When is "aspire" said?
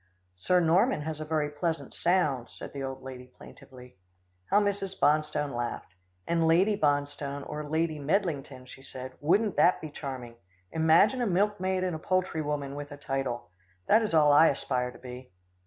14.47-14.89